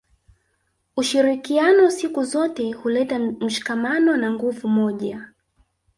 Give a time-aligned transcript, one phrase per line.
[0.97, 5.27] ushirikiano siku zote huleta mshikamano na nguvu moja